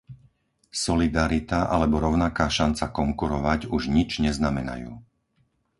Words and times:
Solidarita 0.83 1.59
alebo 1.75 1.95
rovnaká 2.05 2.45
šanca 2.57 2.85
konkurovať 2.99 3.61
už 3.75 3.83
nič 3.97 4.11
neznamenajú. 4.25 4.91